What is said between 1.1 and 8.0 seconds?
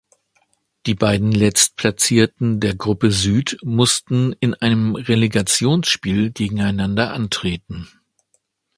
Letztplatzierten der Gruppe "Süd" mussten in einem Relegationsspiel gegeneinander antreten.